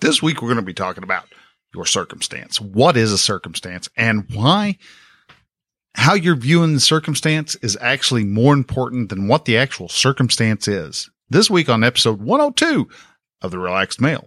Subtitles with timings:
[0.00, 1.26] This week, we're going to be talking about
[1.74, 2.58] your circumstance.
[2.58, 4.78] What is a circumstance and why
[5.94, 11.10] how you're viewing the circumstance is actually more important than what the actual circumstance is.
[11.28, 12.88] This week on episode 102
[13.42, 14.26] of the Relaxed Male.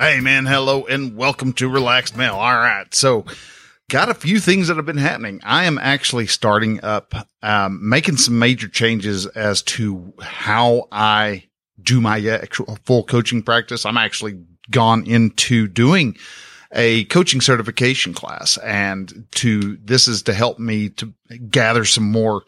[0.00, 2.36] Hey man, hello and welcome to Relaxed Male.
[2.36, 2.86] All right.
[2.94, 3.24] So
[3.90, 5.40] got a few things that have been happening.
[5.42, 7.12] I am actually starting up,
[7.42, 11.48] um, making some major changes as to how I
[11.82, 13.84] do my actual full coaching practice.
[13.84, 16.16] I'm actually gone into doing
[16.70, 21.12] a coaching certification class and to, this is to help me to
[21.50, 22.44] gather some more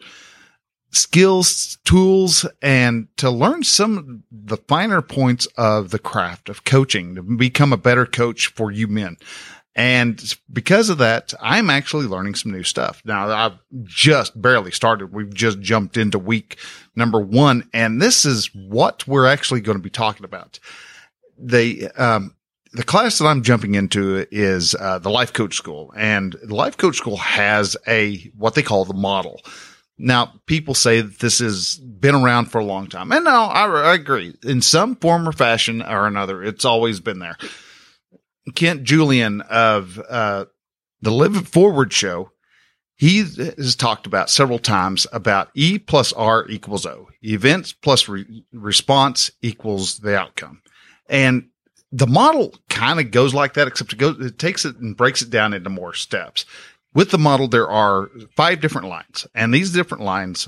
[0.91, 7.23] skills, tools, and to learn some the finer points of the craft of coaching to
[7.23, 9.17] become a better coach for you men.
[9.73, 13.01] And because of that, I'm actually learning some new stuff.
[13.05, 15.13] Now I've just barely started.
[15.13, 16.57] We've just jumped into week
[16.95, 17.69] number one.
[17.73, 20.59] And this is what we're actually going to be talking about.
[21.37, 22.35] The, um,
[22.73, 26.75] the class that I'm jumping into is uh, the life coach school and the life
[26.75, 29.39] coach school has a, what they call the model.
[30.03, 33.11] Now, people say that this has been around for a long time.
[33.11, 34.35] And no, I, I, agree.
[34.43, 37.37] In some form or fashion or another, it's always been there.
[38.55, 40.45] Kent Julian of uh,
[41.01, 42.31] the Live Forward show,
[42.95, 47.09] he has talked about several times about E plus R equals O.
[47.21, 50.63] Events plus re- response equals the outcome.
[51.09, 51.49] And
[51.91, 55.21] the model kind of goes like that, except it goes, it takes it and breaks
[55.21, 56.45] it down into more steps
[56.93, 60.47] with the model, there are five different lines and these different lines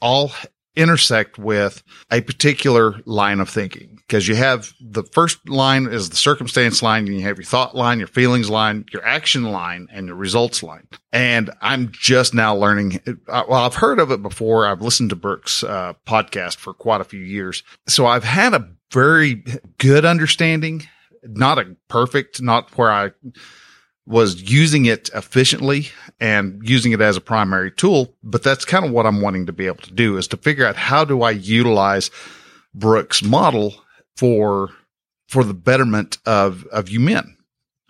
[0.00, 0.32] all
[0.74, 6.16] intersect with a particular line of thinking because you have the first line is the
[6.16, 10.06] circumstance line and you have your thought line, your feelings line, your action line and
[10.06, 10.86] your results line.
[11.12, 13.00] And I'm just now learning.
[13.28, 14.66] Well, I've heard of it before.
[14.66, 17.62] I've listened to Brooke's uh, podcast for quite a few years.
[17.86, 19.44] So I've had a very
[19.78, 20.86] good understanding,
[21.22, 23.10] not a perfect, not where I
[24.06, 25.88] was using it efficiently
[26.20, 28.14] and using it as a primary tool.
[28.22, 30.66] But that's kind of what I'm wanting to be able to do is to figure
[30.66, 32.10] out how do I utilize
[32.74, 33.74] Brooke's model
[34.16, 34.70] for,
[35.28, 37.36] for the betterment of, of you men.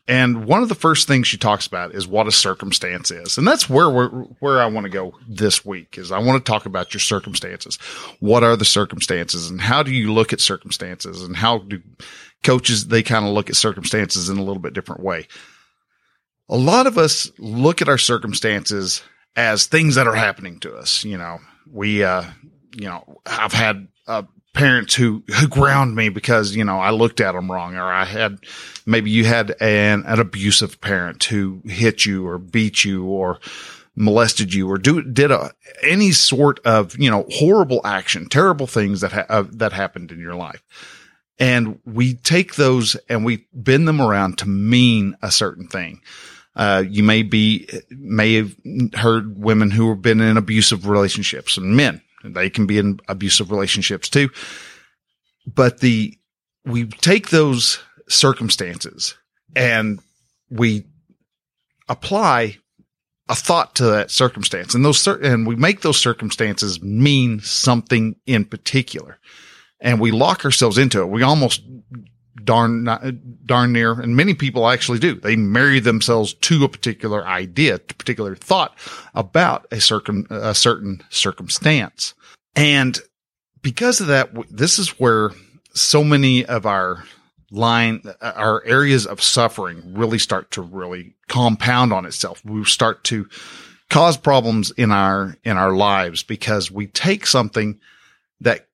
[0.09, 3.39] And one of the first things she talks about is what a circumstance is.
[3.39, 4.09] And that's where we're,
[4.41, 7.77] where I want to go this week is I want to talk about your circumstances.
[8.19, 11.81] What are the circumstances and how do you look at circumstances and how do
[12.43, 15.29] coaches, they kind of look at circumstances in a little bit different way
[16.49, 19.03] a lot of us look at our circumstances
[19.37, 21.05] as things that are happening to us.
[21.05, 21.39] You know,
[21.71, 22.25] we, uh,
[22.75, 27.23] you know, I've had, uh, parents who, who ground me because, you know, I looked
[27.23, 28.39] at them wrong or I had,
[28.85, 33.41] maybe you had an, an abusive parent who hit you or beat you or
[33.97, 39.01] molested you or do, did a, any sort of, you know, horrible action, terrible things
[39.01, 40.63] that, ha- uh, that happened in your life.
[41.39, 46.01] And we take those and we bend them around to mean a certain thing.
[46.55, 48.55] Uh, you may be, may have
[48.95, 52.03] heard women who have been in abusive relationships and men.
[52.25, 54.31] They can be in abusive relationships too.
[55.47, 56.17] But the,
[56.65, 59.17] we take those circumstances
[59.57, 60.01] and
[60.51, 60.85] we
[61.89, 62.59] apply
[63.29, 68.45] a thought to that circumstance and those, and we make those circumstances mean something in
[68.45, 69.19] particular
[69.83, 71.09] and we lock ourselves into it.
[71.09, 71.63] We almost
[72.45, 72.89] darn
[73.45, 75.15] darn near and many people actually do.
[75.15, 78.77] They marry themselves to a particular idea a particular thought
[79.15, 82.15] about a certain a certain circumstance.
[82.57, 82.99] And
[83.61, 85.31] because of that this is where
[85.75, 87.05] so many of our
[87.51, 92.43] line our areas of suffering really start to really compound on itself.
[92.45, 93.29] We start to
[93.91, 97.79] cause problems in our in our lives because we take something
[98.41, 98.67] that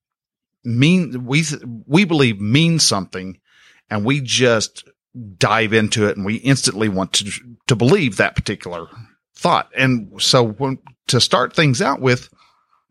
[0.69, 1.45] mean we
[1.87, 3.41] we believe means something
[3.91, 4.89] and we just
[5.39, 7.31] dive into it and we instantly want to,
[7.67, 8.87] to believe that particular
[9.35, 9.71] thought.
[9.77, 10.79] And so when,
[11.09, 12.29] to start things out with,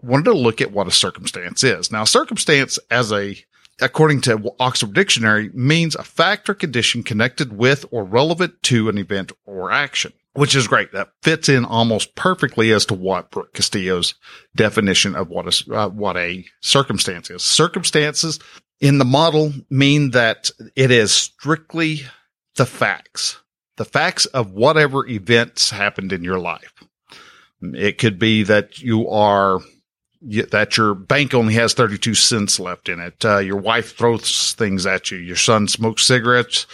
[0.01, 1.91] wanted to look at what a circumstance is.
[1.91, 3.38] Now, circumstance as a
[3.81, 8.97] according to Oxford Dictionary, means a fact or condition connected with or relevant to an
[8.97, 10.91] event or action, which is great.
[10.91, 14.15] That fits in almost perfectly as to what Brooke Castillo's
[14.56, 17.44] definition of what is uh, what a circumstance is.
[17.44, 18.39] Circumstances
[18.79, 22.01] in the model mean that it is strictly
[22.56, 23.39] the facts,
[23.77, 26.73] the facts of whatever events happened in your life.
[27.62, 29.59] It could be that you are
[30.22, 33.24] that your bank only has 32 cents left in it.
[33.24, 35.18] Uh, your wife throws things at you.
[35.18, 36.66] Your son smokes cigarettes,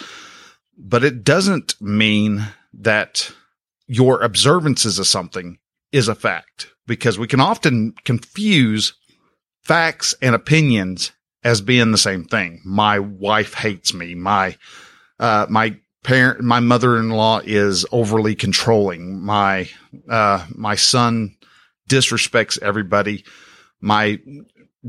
[0.78, 3.30] but it doesn't mean that
[3.86, 5.58] your observances of something
[5.92, 8.94] is a fact because we can often confuse
[9.62, 11.12] facts and opinions
[11.42, 12.60] as being the same thing.
[12.64, 14.14] My wife hates me.
[14.14, 14.56] My,
[15.18, 19.22] uh, my parent, my mother-in-law is overly controlling.
[19.22, 19.68] My,
[20.08, 21.36] uh, my son
[21.88, 23.24] disrespects everybody.
[23.80, 24.18] My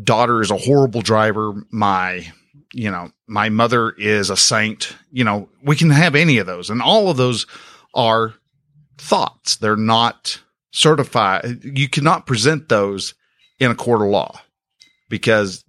[0.02, 1.54] daughter is a horrible driver.
[1.72, 2.28] My,
[2.74, 4.96] you know, my mother is a saint.
[5.12, 7.46] You know, we can have any of those and all of those
[7.94, 8.34] are
[8.98, 9.58] thoughts.
[9.58, 11.64] They're not certified.
[11.64, 13.14] You cannot present those
[13.60, 14.40] in a court of law
[15.10, 15.64] because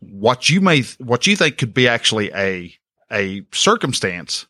[0.00, 2.74] what you may, what you think could be actually a,
[3.10, 4.46] a circumstance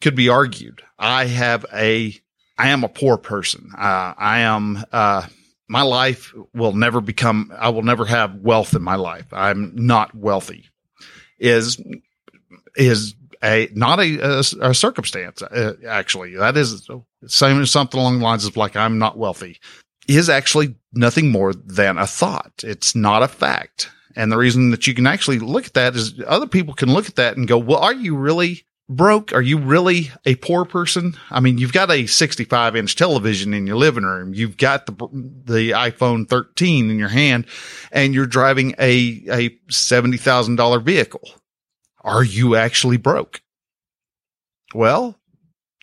[0.00, 0.82] could be argued.
[0.98, 2.14] I have a,
[2.58, 3.70] I am a poor person.
[3.76, 5.26] Uh, I am, uh,
[5.68, 9.26] my life will never become, I will never have wealth in my life.
[9.32, 10.68] I'm not wealthy
[11.38, 11.82] is,
[12.76, 15.42] is a, not a, a, a circumstance.
[15.42, 16.88] Uh, actually, that is
[17.26, 19.60] same as something along the lines of like, I'm not wealthy
[20.08, 22.52] is actually nothing more than a thought.
[22.62, 23.90] It's not a fact.
[24.16, 27.08] And the reason that you can actually look at that is other people can look
[27.08, 29.32] at that and go, well, are you really broke?
[29.32, 31.14] Are you really a poor person?
[31.30, 34.34] I mean, you've got a 65 inch television in your living room.
[34.34, 37.46] You've got the, the iPhone 13 in your hand
[37.90, 41.28] and you're driving a, a $70,000 vehicle.
[42.02, 43.40] Are you actually broke?
[44.74, 45.18] Well,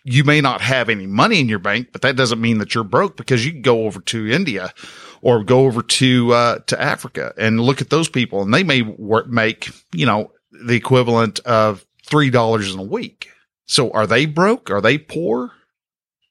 [0.04, 2.84] you may not have any money in your bank, but that doesn't mean that you're
[2.84, 4.74] broke because you can go over to India
[5.22, 8.82] or go over to, uh, to Africa and look at those people and they may
[8.82, 13.30] work, make, you know, the equivalent of $3 in a week.
[13.66, 14.70] So are they broke?
[14.70, 15.52] Are they poor?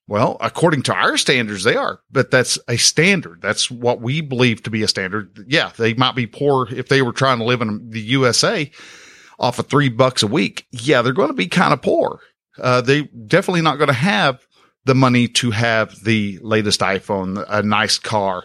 [0.06, 3.40] Well, according to our standards, they are, but that's a standard.
[3.40, 5.44] That's what we believe to be a standard.
[5.46, 8.70] Yeah, they might be poor if they were trying to live in the USA
[9.38, 10.66] off of three bucks a week.
[10.72, 12.20] Yeah, they're going to be kind of poor
[12.60, 14.46] uh, they definitely not going to have
[14.84, 18.44] the money to have the latest iPhone, a nice car,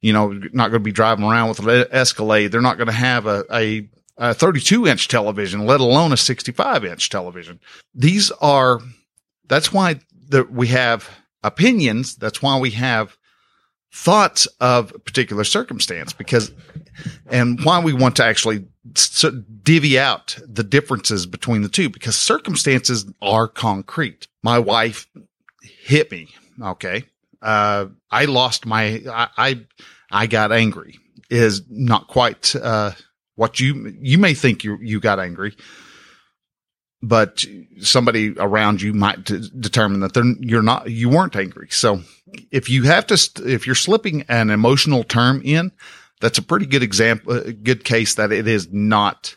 [0.00, 2.48] you know, not going to be driving around with an Escalade.
[2.48, 6.84] They're not going to have a, a, a 32 inch television, let alone a 65
[6.84, 7.60] inch television.
[7.94, 8.80] These are,
[9.46, 11.08] that's why that we have
[11.42, 12.16] opinions.
[12.16, 13.16] That's why we have
[13.94, 16.52] thoughts of a particular circumstance because,
[17.26, 18.66] and why we want to actually
[19.62, 24.26] divvy out the differences between the two because circumstances are concrete.
[24.42, 25.08] My wife
[25.62, 26.28] hit me.
[26.60, 27.04] Okay.
[27.40, 29.66] Uh, I lost my, I, I,
[30.10, 30.98] I got angry
[31.30, 32.92] is not quite, uh,
[33.38, 35.54] what you, you may think you, you got angry,
[37.00, 37.44] but
[37.80, 41.68] somebody around you might d- determine that they're, you're not, you weren't angry.
[41.70, 42.02] So
[42.50, 43.14] if you have to,
[43.46, 45.70] if you're slipping an emotional term in,
[46.20, 49.36] that's a pretty good example, a good case that it is not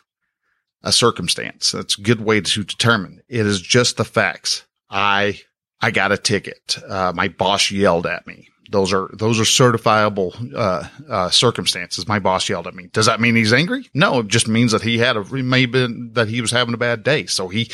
[0.82, 1.70] a circumstance.
[1.70, 3.22] That's a good way to determine.
[3.28, 4.64] It is just the facts.
[4.90, 5.38] I,
[5.80, 6.76] I got a ticket.
[6.88, 8.48] Uh, my boss yelled at me.
[8.72, 12.08] Those are, those are certifiable, uh, uh, circumstances.
[12.08, 12.88] My boss yelled at me.
[12.92, 13.88] Does that mean he's angry?
[13.94, 16.50] No, it just means that he had a, it may have been that he was
[16.50, 17.26] having a bad day.
[17.26, 17.70] So he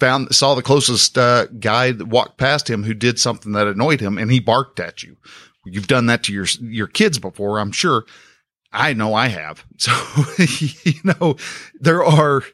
[0.00, 4.00] found, saw the closest, uh, guy that walked past him who did something that annoyed
[4.00, 5.16] him and he barked at you.
[5.66, 8.04] You've done that to your, your kids before, I'm sure.
[8.72, 9.64] I know I have.
[9.78, 9.92] So,
[10.84, 11.36] you know,
[11.80, 12.44] there are,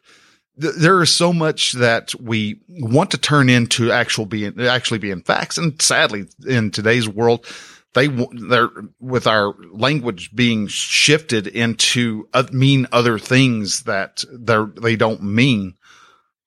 [0.58, 5.56] there is so much that we want to turn into actual being, actually being facts.
[5.56, 7.46] And sadly, in today's world,
[7.94, 14.96] they, they're with our language being shifted into uh, mean other things that they're, they
[14.96, 15.74] don't mean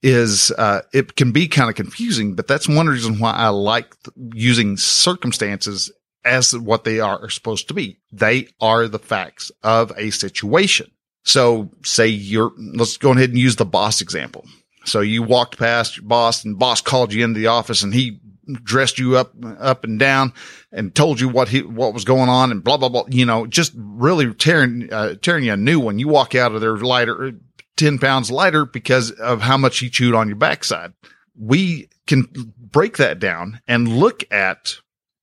[0.04, 3.96] is, uh, it can be kind of confusing, but that's one reason why I like
[4.34, 5.92] using circumstances
[6.26, 8.00] as what they are supposed to be.
[8.12, 10.92] They are the facts of a situation.
[11.24, 14.46] So say you're, let's go ahead and use the boss example.
[14.86, 18.20] So you walked past your boss and boss called you into the office and he
[18.64, 20.34] dressed you up, up and down
[20.72, 23.46] and told you what he, what was going on and blah, blah, blah, you know,
[23.46, 26.00] just really tearing, uh, tearing you a new one.
[26.00, 27.34] You walk out of there lighter,
[27.78, 30.94] 10 pounds lighter because of how much he chewed on your backside.
[31.38, 34.76] We can break that down and look at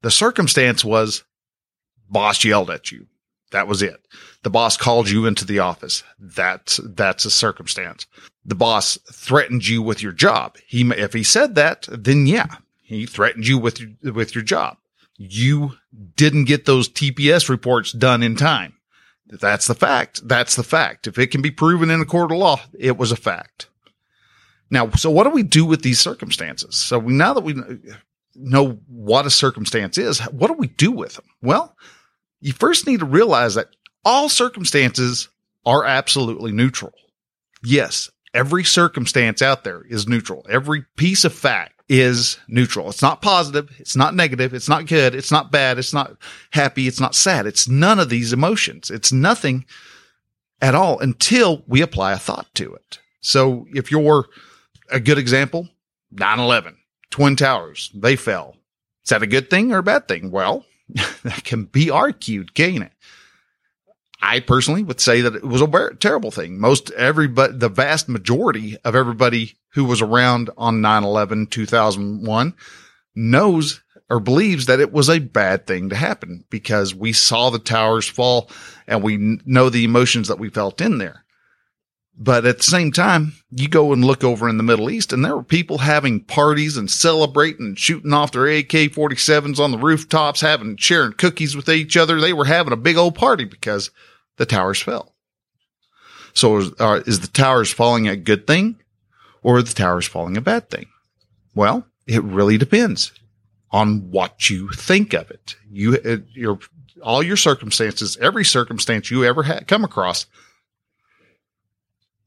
[0.03, 1.25] the circumstance was
[2.09, 3.07] boss yelled at you.
[3.51, 4.07] That was it.
[4.43, 6.03] The boss called you into the office.
[6.19, 8.07] That's, that's a circumstance.
[8.45, 10.57] The boss threatened you with your job.
[10.67, 14.77] He, if he said that, then yeah, he threatened you with your, with your job.
[15.17, 15.73] You
[16.15, 18.75] didn't get those TPS reports done in time.
[19.27, 20.27] That's the fact.
[20.27, 21.07] That's the fact.
[21.07, 23.69] If it can be proven in a court of law, it was a fact.
[24.71, 26.77] Now, so what do we do with these circumstances?
[26.77, 27.55] So we, now that we
[28.35, 31.25] know what a circumstance is, what do we do with them?
[31.43, 31.77] Well,
[32.41, 33.69] you first need to realize that
[34.05, 35.29] all circumstances
[35.67, 36.93] are absolutely neutral.
[37.63, 40.47] Yes, every circumstance out there is neutral.
[40.49, 42.89] Every piece of fact is neutral.
[42.91, 43.71] It's not positive.
[43.79, 44.55] It's not negative.
[44.55, 45.15] It's not good.
[45.15, 45.79] It's not bad.
[45.79, 46.17] It's not
[46.51, 46.87] happy.
[46.87, 47.47] It's not sad.
[47.47, 48.91] It's none of these emotions.
[48.91, 49.65] It's nothing
[50.61, 52.99] at all until we apply a thought to it.
[53.21, 54.27] So if you're
[54.91, 55.69] a good example,
[56.15, 56.77] 9-11,
[57.11, 58.57] Twin Towers, they fell.
[59.05, 60.31] Is that a good thing or a bad thing?
[60.31, 60.65] Well,
[61.23, 62.93] that can be argued, can it?
[64.21, 66.59] I personally would say that it was a terrible thing.
[66.59, 72.55] Most everybody, the vast majority of everybody who was around on 9-11, 2001
[73.15, 73.81] knows
[74.11, 78.09] or believes that it was a bad thing to happen because we saw the towers
[78.09, 78.51] fall
[78.87, 81.25] and we know the emotions that we felt in there.
[82.21, 85.25] But at the same time, you go and look over in the Middle East and
[85.25, 90.41] there were people having parties and celebrating and shooting off their AK-47s on the rooftops,
[90.41, 92.21] having, sharing cookies with each other.
[92.21, 93.93] They were having a big old party because
[94.37, 95.15] the towers fell.
[96.35, 98.81] So is, uh, is the towers falling a good thing
[99.43, 100.87] or the towers falling a bad thing?
[101.55, 103.13] Well, it really depends
[103.71, 105.55] on what you think of it.
[105.71, 106.59] You, your,
[107.01, 110.27] all your circumstances, every circumstance you ever had come across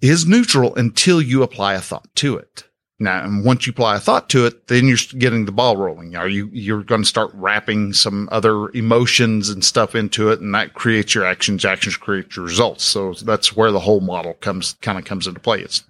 [0.02, 2.66] is neutral until you apply a thought to it.
[3.00, 6.16] Now, and once you apply a thought to it, then you're getting the ball rolling.
[6.16, 10.40] Are you, you're going to start wrapping some other emotions and stuff into it.
[10.40, 11.66] And that creates your actions.
[11.66, 12.84] Actions create your results.
[12.84, 15.62] So that's where the whole model comes, kind of comes into play.
[15.62, 15.84] It's,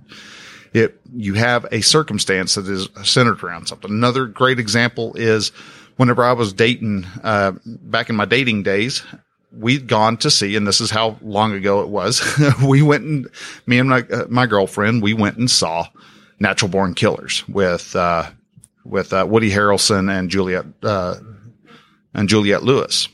[0.73, 3.91] it, you have a circumstance that is centered around something.
[3.91, 5.49] Another great example is
[5.97, 9.03] whenever I was dating, uh, back in my dating days,
[9.51, 12.21] we'd gone to see, and this is how long ago it was.
[12.65, 13.29] we went and
[13.65, 15.87] me and my, uh, my girlfriend, we went and saw
[16.39, 18.29] Natural Born Killers with, uh,
[18.85, 21.15] with, uh, Woody Harrelson and Juliette, uh,
[22.13, 23.07] and Juliette Lewis.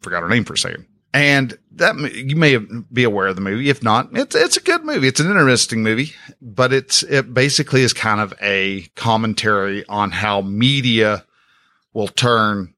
[0.00, 0.86] Forgot her name for a second.
[1.14, 2.58] And that you may
[2.92, 3.70] be aware of the movie.
[3.70, 5.08] If not, it's, it's a good movie.
[5.08, 10.42] It's an interesting movie, but it's, it basically is kind of a commentary on how
[10.42, 11.24] media
[11.94, 12.74] will turn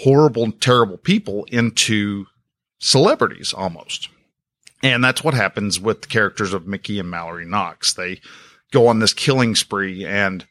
[0.00, 2.26] horrible, terrible people into
[2.78, 4.08] celebrities almost.
[4.82, 7.92] And that's what happens with the characters of Mickey and Mallory Knox.
[7.92, 8.20] They
[8.72, 10.46] go on this killing spree and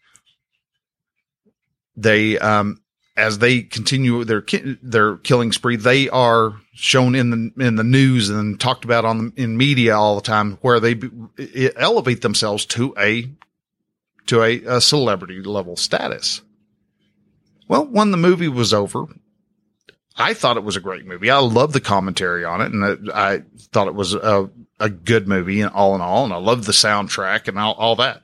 [1.96, 2.82] they, um,
[3.18, 4.46] as they continue their
[4.82, 9.18] their killing spree, they are shown in the in the news and talked about on
[9.18, 10.98] the, in media all the time, where they
[11.75, 13.29] elevate themselves to a
[14.27, 16.41] to a, a celebrity level status.
[17.68, 19.08] Well, when the movie was over,
[20.20, 21.32] I thought it was a great movie.
[21.32, 25.62] I love the commentary on it, and I thought it was a, a good movie,
[25.62, 28.22] and all in all, and I love the soundtrack and all, all that.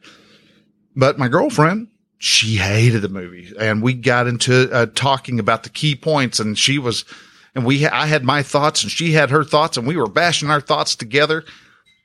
[0.93, 1.87] But my girlfriend,
[2.17, 6.57] she hated the movie, and we got into uh, talking about the key points, and
[6.57, 7.05] she was,
[7.55, 10.49] and we, I had my thoughts, and she had her thoughts, and we were bashing
[10.49, 11.45] our thoughts together.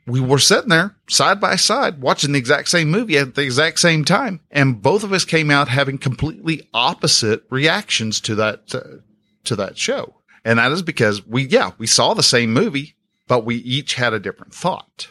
[0.06, 3.80] We were sitting there side by side watching the exact same movie at the exact
[3.80, 8.72] same time, and both of us came out having completely opposite reactions to that.
[8.72, 9.02] Uh,
[9.44, 10.16] to that show.
[10.44, 12.96] And that is because we, yeah, we saw the same movie,
[13.28, 15.08] but we each had a different thought.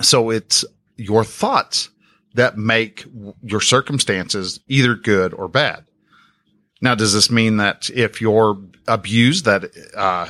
[0.00, 0.64] So it's
[0.96, 1.90] your thoughts
[2.34, 3.04] that make
[3.42, 5.84] your circumstances either good or bad.
[6.80, 8.56] Now, does this mean that if you're
[8.86, 10.28] abused, that uh,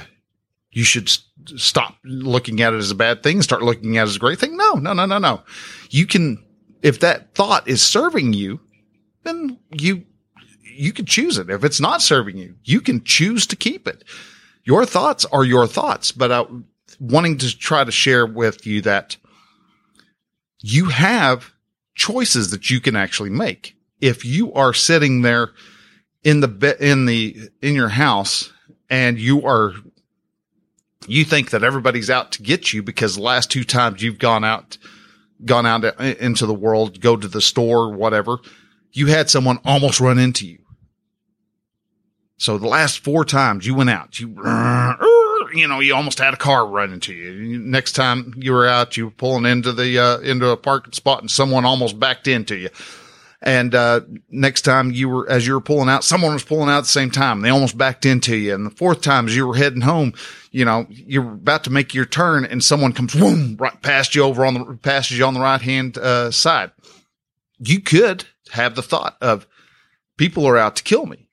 [0.71, 4.03] you should st- stop looking at it as a bad thing, and start looking at
[4.03, 4.57] it as a great thing?
[4.57, 5.43] No, no, no, no, no.
[5.91, 6.43] You can,
[6.83, 8.61] if that thought is serving you,
[9.25, 10.05] then you
[10.79, 11.51] you can choose it.
[11.51, 14.05] If it's not serving you, you can choose to keep it.
[14.65, 16.45] Your thoughts are your thoughts, but I
[17.01, 19.17] wanting to try to share with you that
[20.61, 21.53] you have
[21.95, 23.77] choices that you can actually make.
[24.01, 25.51] If you are sitting there
[26.23, 28.53] in the in the in your house
[28.91, 29.73] and you are
[31.07, 34.45] you think that everybody's out to get you because the last two times you've gone
[34.45, 34.79] out
[35.45, 38.39] gone out into the world, go to the store, whatever,
[38.93, 40.59] you had someone almost run into you.
[42.39, 44.29] So the last four times you went out, you,
[45.53, 47.59] you know, you almost had a car run into you.
[47.59, 51.21] Next time you were out, you were pulling into the, uh, into a parking spot
[51.21, 52.69] and someone almost backed into you.
[53.43, 56.79] And, uh, next time you were, as you were pulling out, someone was pulling out
[56.79, 57.41] at the same time.
[57.41, 58.55] They almost backed into you.
[58.55, 60.15] And the fourth time as you were heading home,
[60.53, 64.23] you know, you're about to make your turn and someone comes boom, right past you
[64.23, 66.71] over on the, passes you on the right hand, uh, side.
[67.59, 69.47] You could have the thought of
[70.17, 71.28] people are out to kill me.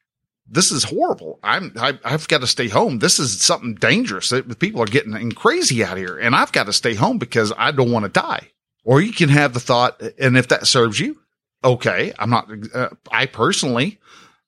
[0.48, 1.40] This is horrible.
[1.42, 3.00] I'm, I, have got to stay home.
[3.00, 4.32] This is something dangerous.
[4.60, 7.92] People are getting crazy out here and I've got to stay home because I don't
[7.92, 8.52] want to die.
[8.84, 11.20] Or you can have the thought, and if that serves you,
[11.64, 14.00] okay, I'm not, uh, I personally,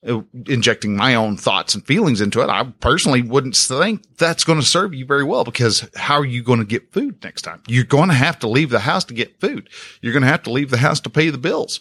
[0.08, 4.60] uh, injecting my own thoughts and feelings into it, I personally wouldn't think that's going
[4.60, 7.64] to serve you very well because how are you going to get food next time?
[7.68, 9.70] You're going to have to leave the house to get food.
[10.02, 11.80] You're going to have to leave the house to pay the bills.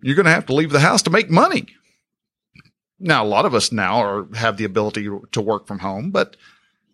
[0.00, 1.66] You're going to have to leave the house to make money.
[3.02, 6.36] Now, a lot of us now are, have the ability to work from home, but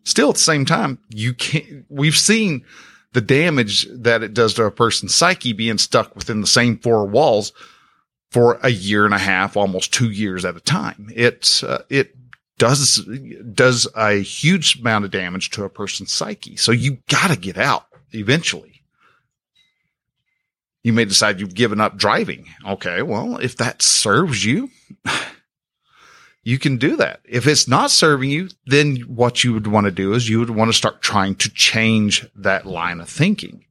[0.05, 2.65] still at the same time, you can't, we've seen
[3.13, 7.07] the damage that it does to a person's psyche being stuck within the same four
[7.07, 7.53] walls
[8.31, 11.11] for a year and a half, almost two years at a time.
[11.15, 12.17] It, uh, it
[12.59, 13.07] does,
[13.53, 16.57] does a huge amount of damage to a person's psyche.
[16.57, 18.83] So you gotta get out eventually.
[20.83, 22.47] You may decide you've given up driving.
[22.67, 23.03] Okay.
[23.03, 24.71] Well, if that serves you,
[26.49, 27.21] you can do that.
[27.27, 30.49] If it's not serving you, then what you would want to do is you would
[30.49, 33.67] want to start trying to change that line of thinking.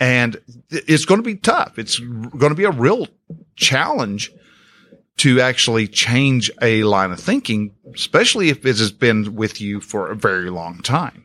[0.00, 0.36] And
[0.68, 1.78] it's going to be tough.
[1.78, 3.06] It's going to be a real
[3.54, 4.32] challenge
[5.18, 10.10] to actually change a line of thinking, especially if it has been with you for
[10.10, 11.24] a very long time.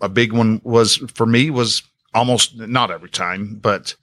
[0.00, 3.94] A big one was for me was almost not every time, but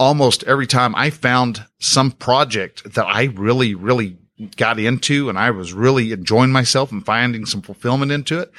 [0.00, 4.16] almost every time I found some project that I really, really
[4.56, 8.52] got into and I was really enjoying myself and finding some fulfillment into it,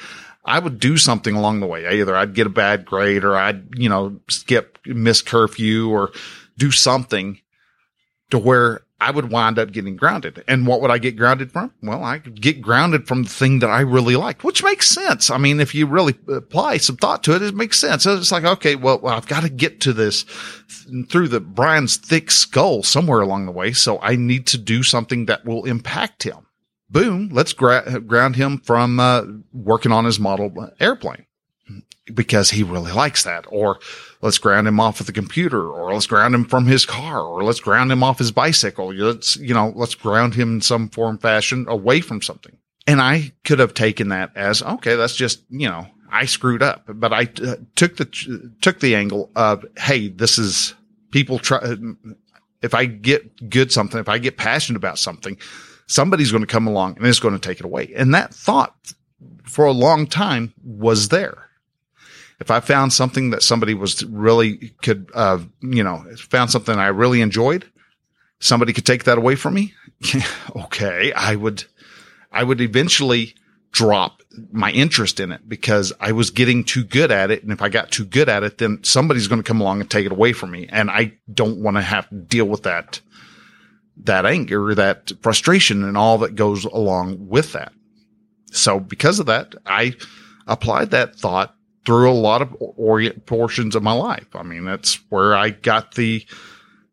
[0.44, 2.00] I would do something along the way.
[2.00, 6.10] Either I'd get a bad grade or I'd, you know, skip, miss curfew or
[6.58, 7.40] do something
[8.30, 10.44] to where I would wind up getting grounded.
[10.46, 11.72] And what would I get grounded from?
[11.82, 15.28] Well, I could get grounded from the thing that I really liked, which makes sense.
[15.28, 18.06] I mean, if you really apply some thought to it, it makes sense.
[18.06, 20.22] It's like, okay, well, I've got to get to this
[21.08, 23.72] through the Brian's thick skull somewhere along the way.
[23.72, 26.46] So I need to do something that will impact him.
[26.88, 27.30] Boom.
[27.32, 31.26] Let's gra- ground him from uh, working on his model airplane
[32.14, 33.46] because he really likes that.
[33.48, 33.80] Or
[34.22, 37.42] let's ground him off of the computer or let's ground him from his car or
[37.42, 38.94] let's ground him off his bicycle.
[38.94, 42.56] Let's, you know, let's ground him in some form fashion away from something.
[42.86, 46.84] And I could have taken that as, okay, that's just, you know, I screwed up,
[46.86, 50.74] but I uh, took the, took the angle of, Hey, this is
[51.10, 51.76] people try.
[52.60, 55.36] If I get good something, if I get passionate about something,
[55.86, 57.92] somebody's going to come along and it's going to take it away.
[57.96, 58.94] And that thought
[59.42, 61.48] for a long time was there
[62.40, 66.88] if I found something that somebody was really could, uh, you know, found something I
[66.88, 67.64] really enjoyed,
[68.40, 69.74] somebody could take that away from me.
[70.56, 71.12] okay.
[71.12, 71.64] I would,
[72.30, 73.34] I would eventually
[73.70, 77.42] drop my interest in it because I was getting too good at it.
[77.42, 79.90] And if I got too good at it, then somebody's going to come along and
[79.90, 80.68] take it away from me.
[80.68, 83.00] And I don't want to have to deal with that,
[84.04, 87.72] that anger, that frustration and all that goes along with that.
[88.52, 89.94] So because of that, I
[90.46, 94.34] applied that thought through a lot of orient portions of my life.
[94.34, 96.24] I mean, that's where I got the,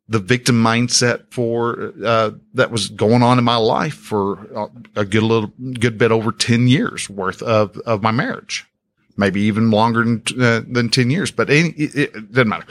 [0.08, 5.24] the victim mindset for, uh, that was going on in my life for a good
[5.24, 8.66] little, good bit over 10 years worth of, of my marriage.
[9.16, 12.66] Maybe even longer than, uh, than 10 years, but any, it, it doesn't matter.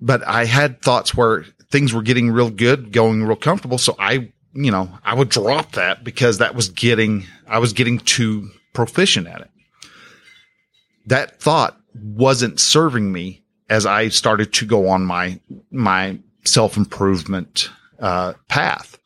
[0.00, 3.78] But I had thoughts where things were getting real good, going real comfortable.
[3.78, 7.98] So I, you know, I would drop that because that was getting, I was getting
[7.98, 9.50] too proficient at it
[11.10, 17.68] that thought wasn't serving me as I started to go on my, my self improvement,
[17.98, 18.96] uh, path.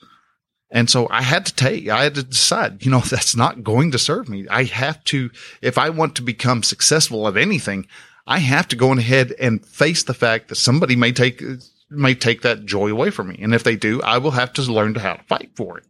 [0.71, 3.91] And so I had to take, I had to decide, you know, that's not going
[3.91, 4.47] to serve me.
[4.49, 5.31] I have to,
[5.63, 7.87] if I want to become successful at anything,
[8.27, 11.43] I have to go ahead and face the fact that somebody may take,
[11.91, 13.39] may take that joy away from me.
[13.41, 15.85] And if they do, I will have to learn how to fight for it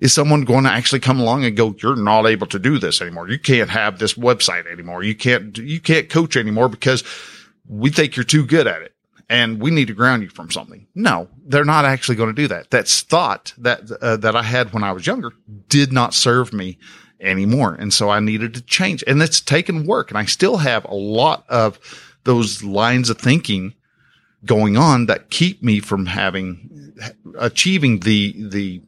[0.00, 3.00] is someone going to actually come along and go, you're not able to do this
[3.00, 3.28] anymore.
[3.28, 5.02] You can't have this website anymore.
[5.02, 7.04] You can't, you can't coach anymore because
[7.68, 8.94] we think you're too good at it
[9.28, 10.86] and we need to ground you from something.
[10.94, 12.70] No, they're not actually going to do that.
[12.70, 15.32] That's thought that, uh, that I had when I was younger
[15.68, 16.78] did not serve me
[17.20, 17.74] anymore.
[17.74, 20.94] And so I needed to change and it's taken work and I still have a
[20.94, 21.78] lot of
[22.24, 23.74] those lines of thinking
[24.44, 26.94] going on that keep me from having
[27.38, 28.82] achieving the, the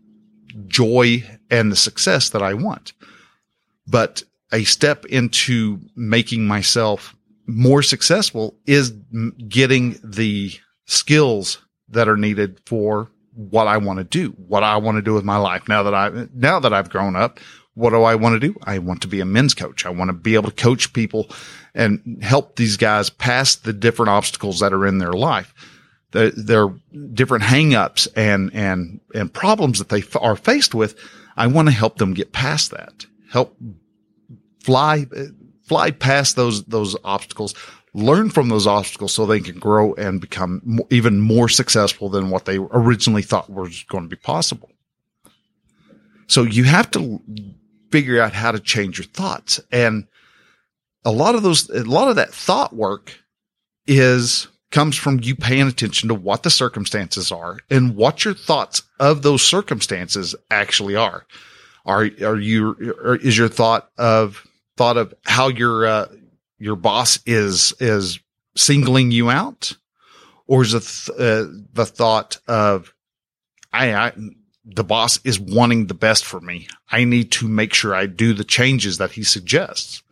[0.66, 2.92] joy and the success that I want.
[3.86, 7.14] But a step into making myself
[7.46, 8.90] more successful is
[9.48, 10.52] getting the
[10.86, 15.14] skills that are needed for what I want to do, what I want to do
[15.14, 17.38] with my life now that I, now that I've grown up.
[17.74, 18.58] What do I want to do?
[18.64, 19.84] I want to be a men's coach.
[19.84, 21.28] I want to be able to coach people
[21.74, 25.52] and help these guys pass the different obstacles that are in their life.
[26.16, 26.74] There are
[27.12, 30.98] different hangups and, and, and problems that they f- are faced with.
[31.36, 33.56] I want to help them get past that, help
[34.60, 35.06] fly,
[35.64, 37.54] fly past those, those obstacles,
[37.92, 42.44] learn from those obstacles so they can grow and become even more successful than what
[42.44, 44.70] they originally thought was going to be possible.
[46.26, 47.20] So you have to
[47.90, 49.60] figure out how to change your thoughts.
[49.70, 50.06] And
[51.04, 53.18] a lot of those, a lot of that thought work
[53.86, 58.82] is comes from you paying attention to what the circumstances are and what your thoughts
[59.00, 61.24] of those circumstances actually are.
[61.86, 66.08] Are, are you, or is your thought of, thought of how your, uh,
[66.58, 68.20] your boss is, is
[68.54, 69.72] singling you out?
[70.46, 72.92] Or is it uh, the thought of,
[73.72, 74.12] I, I,
[74.62, 76.68] the boss is wanting the best for me.
[76.92, 80.02] I need to make sure I do the changes that he suggests.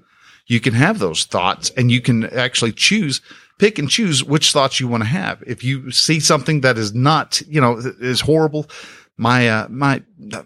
[0.46, 3.20] You can have those thoughts and you can actually choose,
[3.64, 5.42] pick and choose which thoughts you want to have.
[5.46, 8.68] If you see something that is not, you know, is horrible,
[9.16, 10.02] my, uh, my,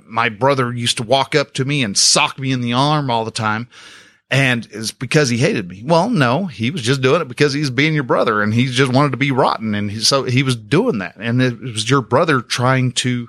[0.07, 3.25] my brother used to walk up to me and sock me in the arm all
[3.25, 3.69] the time.
[4.31, 5.83] And it's because he hated me.
[5.85, 8.93] Well, no, he was just doing it because he's being your brother and he just
[8.93, 9.75] wanted to be rotten.
[9.75, 11.17] And he, so he was doing that.
[11.17, 13.29] And it was your brother trying to,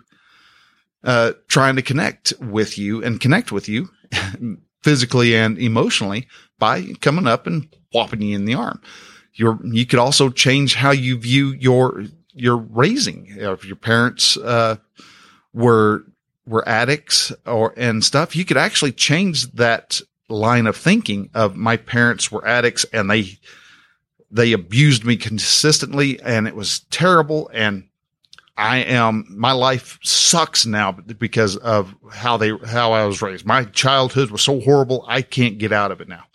[1.04, 3.90] uh, trying to connect with you and connect with you
[4.84, 6.28] physically and emotionally
[6.60, 8.80] by coming up and whopping you in the arm.
[9.40, 13.28] You're, you could also change how you view your, your raising.
[13.30, 14.76] If your parents, uh,
[15.54, 16.04] were,
[16.46, 21.78] were addicts or, and stuff, you could actually change that line of thinking of my
[21.78, 23.40] parents were addicts and they,
[24.30, 27.50] they abused me consistently and it was terrible.
[27.54, 27.88] And
[28.58, 33.46] I am, my life sucks now because of how they, how I was raised.
[33.46, 35.06] My childhood was so horrible.
[35.08, 36.26] I can't get out of it now.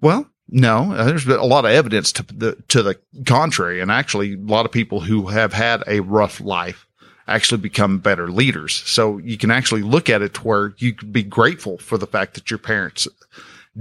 [0.00, 3.80] Well, no, there's been a lot of evidence to the, to the contrary.
[3.80, 6.86] And actually a lot of people who have had a rough life
[7.26, 8.74] actually become better leaders.
[8.86, 12.34] So you can actually look at it where you can be grateful for the fact
[12.34, 13.06] that your parents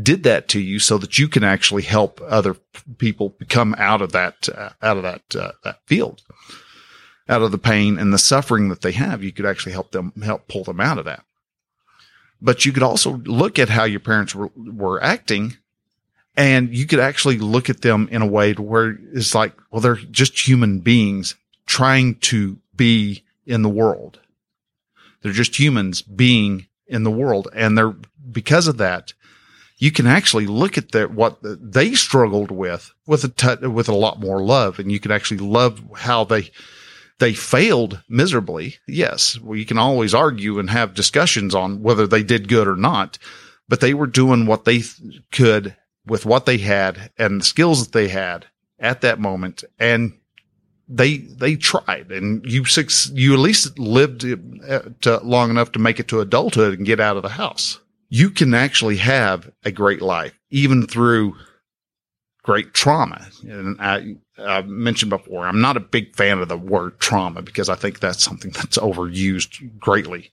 [0.01, 2.55] did that to you so that you can actually help other
[2.97, 6.21] people come out of that, uh, out of that, uh, that field
[7.29, 10.13] out of the pain and the suffering that they have, you could actually help them
[10.23, 11.23] help pull them out of that.
[12.41, 15.57] But you could also look at how your parents were, were acting
[16.37, 19.81] and you could actually look at them in a way to where it's like, well,
[19.81, 24.19] they're just human beings trying to be in the world.
[25.21, 27.47] They're just humans being in the world.
[27.53, 27.95] And they're,
[28.31, 29.13] because of that,
[29.79, 34.19] you can actually look at what they struggled with, with a, t- with a lot
[34.19, 34.77] more love.
[34.77, 36.51] And you can actually love how they,
[37.17, 38.75] they failed miserably.
[38.87, 43.17] Yes, we can always argue and have discussions on whether they did good or not,
[43.67, 45.75] but they were doing what they th- could
[46.07, 48.45] with what they had and the skills that they had
[48.79, 49.63] at that moment.
[49.79, 50.13] And
[50.87, 55.79] they, they tried and you six, you at least lived uh, to long enough to
[55.79, 57.79] make it to adulthood and get out of the house.
[58.09, 61.35] You can actually have a great life even through
[62.47, 63.27] great trauma.
[63.43, 67.67] And I, I mentioned before, I'm not a big fan of the word trauma because
[67.67, 70.31] I think that's something that's overused greatly.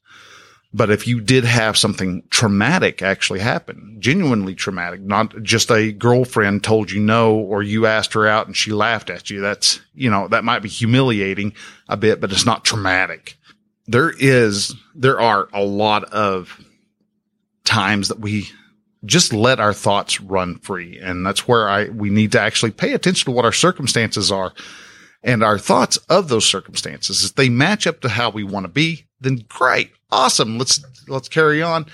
[0.76, 6.64] But if you did have something traumatic actually happen, genuinely traumatic, not just a girlfriend
[6.64, 10.10] told you no, or you asked her out and she laughed at you, that's, you
[10.10, 11.54] know, that might be humiliating
[11.88, 13.38] a bit, but it's not traumatic.
[13.86, 16.60] There is, there are a lot of
[17.62, 18.48] times that we
[19.04, 20.98] just let our thoughts run free.
[20.98, 24.52] And that's where I, we need to actually pay attention to what our circumstances are
[25.22, 27.24] and our thoughts of those circumstances.
[27.24, 29.92] If they match up to how we want to be, then great.
[30.14, 30.58] Awesome.
[30.58, 31.86] Let's, let's carry on.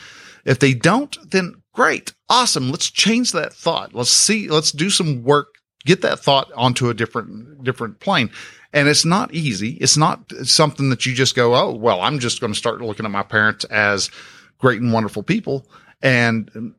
[0.44, 2.14] If they don't, then great.
[2.28, 2.70] Awesome.
[2.70, 3.94] Let's change that thought.
[3.94, 5.54] Let's see, let's do some work,
[5.84, 8.30] get that thought onto a different, different plane.
[8.72, 9.72] And it's not easy.
[9.80, 13.04] It's not something that you just go, Oh, well, I'm just going to start looking
[13.04, 14.10] at my parents as
[14.58, 15.66] great and wonderful people
[16.02, 16.74] and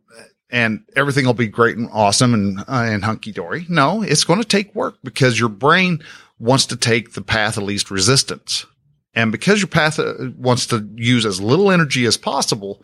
[0.49, 3.65] and everything will be great and awesome and uh, and hunky dory.
[3.69, 6.03] No, it's going to take work because your brain
[6.39, 8.65] wants to take the path of least resistance,
[9.13, 12.83] and because your path uh, wants to use as little energy as possible,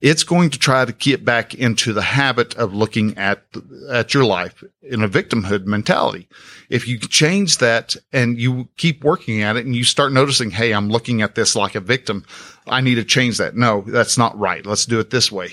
[0.00, 3.44] it's going to try to get back into the habit of looking at
[3.88, 6.28] at your life in a victimhood mentality.
[6.68, 10.72] If you change that and you keep working at it and you start noticing, hey,
[10.72, 12.24] I'm looking at this like a victim,
[12.66, 13.54] I need to change that.
[13.54, 14.66] No, that's not right.
[14.66, 15.50] Let's do it this way.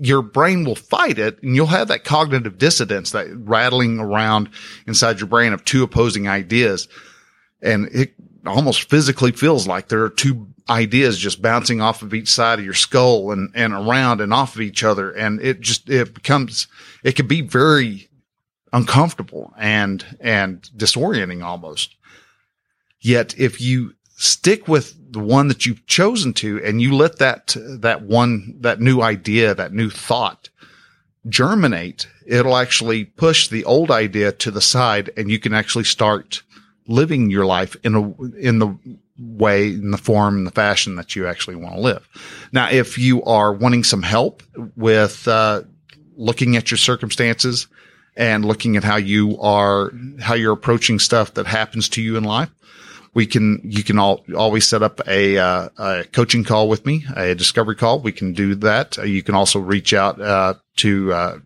[0.00, 4.48] Your brain will fight it and you'll have that cognitive dissonance, that rattling around
[4.86, 6.88] inside your brain of two opposing ideas.
[7.60, 8.14] And it
[8.46, 12.64] almost physically feels like there are two ideas just bouncing off of each side of
[12.64, 15.10] your skull and, and around and off of each other.
[15.12, 16.66] And it just, it becomes,
[17.02, 18.08] it can be very
[18.72, 21.94] uncomfortable and, and disorienting almost.
[23.00, 27.56] Yet if you stick with the one that you've chosen to and you let that,
[27.56, 30.48] that one, that new idea, that new thought
[31.28, 36.42] germinate, it'll actually push the old idea to the side and you can actually start
[36.92, 38.02] living your life in a,
[38.36, 38.78] in the
[39.18, 42.08] way, in the form, in the fashion that you actually want to live.
[42.52, 44.42] Now, if you are wanting some help
[44.76, 45.62] with, uh,
[46.16, 47.68] looking at your circumstances
[48.16, 52.24] and looking at how you are, how you're approaching stuff that happens to you in
[52.24, 52.50] life,
[53.14, 57.04] we can, you can all, always set up a, uh, a coaching call with me,
[57.16, 58.00] a discovery call.
[58.00, 58.96] We can do that.
[58.96, 61.38] You can also reach out, uh, to, uh,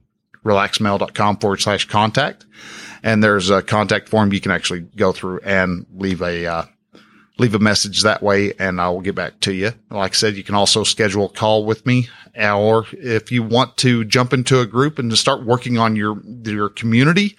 [0.47, 2.47] relaxedmale.com forward slash contact.
[3.03, 6.65] And there's a contact form you can actually go through and leave a, uh,
[7.39, 9.73] leave a message that way and I will get back to you.
[9.91, 13.77] Like I said, you can also schedule a call with me or if you want
[13.79, 17.37] to jump into a group and to start working on your, your community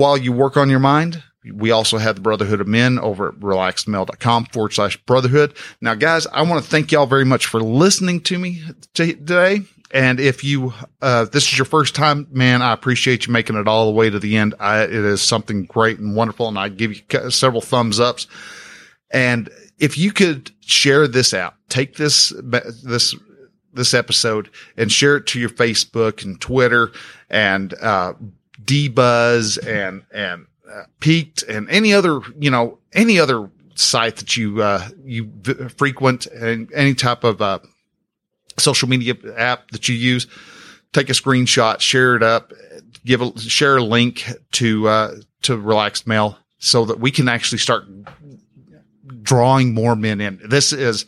[0.00, 3.34] while you work on your mind, we also have the Brotherhood of Men over at
[3.34, 5.54] relaxedmale.com forward slash brotherhood.
[5.80, 8.62] Now, guys, I want to thank y'all very much for listening to me
[8.94, 9.60] today.
[9.92, 10.72] And if you,
[11.02, 14.08] uh, this is your first time, man, I appreciate you making it all the way
[14.08, 14.54] to the end.
[14.60, 16.46] I, it is something great and wonderful.
[16.46, 18.28] And I give you several thumbs ups.
[19.10, 22.32] And if you could share this out, take this,
[22.84, 23.16] this,
[23.72, 26.92] this episode and share it to your Facebook and Twitter
[27.28, 28.12] and, uh,
[28.64, 34.62] D-Buzz and, and, uh, Peaked and any other, you know, any other site that you,
[34.62, 35.32] uh, you
[35.76, 37.58] frequent and any type of, uh,
[38.58, 40.26] social media app that you use,
[40.92, 42.52] take a screenshot, share it up,
[43.04, 47.58] give a, share a link to, uh, to relaxed Male so that we can actually
[47.58, 47.84] start
[49.22, 50.40] drawing more men in.
[50.48, 51.06] This is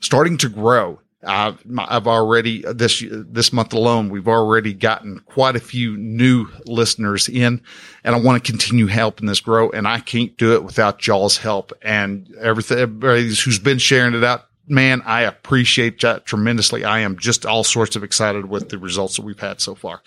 [0.00, 1.00] starting to grow.
[1.24, 7.28] I've, I've already this this month alone we've already gotten quite a few new listeners
[7.28, 7.60] in,
[8.02, 9.70] and I want to continue helping this grow.
[9.70, 12.78] And I can't do it without y'all's help and everything.
[12.78, 16.84] Everybody who's been sharing it out, man, I appreciate that tremendously.
[16.84, 20.02] I am just all sorts of excited with the results that we've had so far.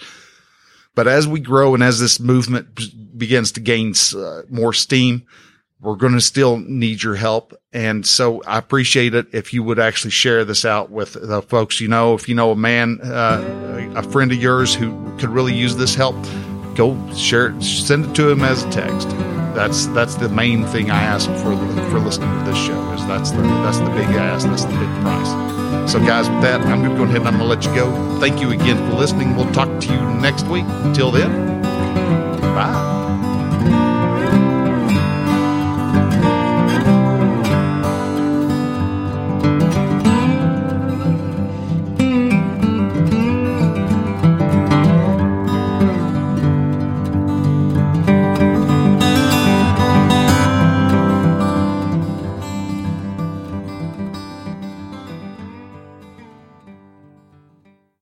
[0.96, 2.76] But as we grow and as this movement
[3.18, 5.28] begins to gain uh, more steam,
[5.82, 7.54] we're going to still need your help.
[7.74, 11.80] And so I appreciate it if you would actually share this out with the folks
[11.82, 12.14] you know.
[12.14, 15.94] If you know a man, uh, a friend of yours who could really use this
[15.94, 16.16] help,
[16.76, 19.10] go share it, send it to him as a text.
[19.56, 21.56] That's that's the main thing I ask for
[21.90, 22.92] for listening to this show.
[22.92, 24.46] Is that's the that's the big ask.
[24.46, 25.92] That's the big price.
[25.92, 27.74] So guys, with that, I'm going to go ahead and I'm going to let you
[27.74, 28.20] go.
[28.20, 29.36] Thank you again for listening.
[29.36, 30.66] We'll talk to you next week.
[30.68, 31.62] Until then,
[32.42, 32.95] bye.